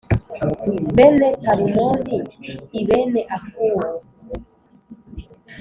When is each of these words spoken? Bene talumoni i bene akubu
Bene 0.95 1.27
talumoni 1.43 2.17
i 2.79 2.81
bene 2.87 3.21
akubu 3.35 3.87